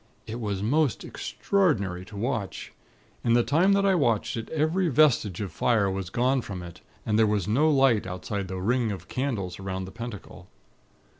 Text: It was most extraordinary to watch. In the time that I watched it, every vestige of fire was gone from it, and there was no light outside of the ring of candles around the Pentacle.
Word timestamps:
It 0.25 0.39
was 0.39 0.63
most 0.63 1.03
extraordinary 1.05 2.03
to 2.05 2.17
watch. 2.17 2.71
In 3.23 3.33
the 3.33 3.43
time 3.43 3.73
that 3.73 3.85
I 3.85 3.93
watched 3.93 4.35
it, 4.35 4.49
every 4.49 4.87
vestige 4.89 5.41
of 5.41 5.51
fire 5.51 5.91
was 5.91 6.09
gone 6.09 6.41
from 6.41 6.63
it, 6.63 6.81
and 7.05 7.19
there 7.19 7.27
was 7.27 7.47
no 7.47 7.69
light 7.69 8.07
outside 8.07 8.39
of 8.41 8.47
the 8.47 8.57
ring 8.59 8.91
of 8.91 9.07
candles 9.07 9.59
around 9.59 9.85
the 9.85 9.91
Pentacle. 9.91 10.47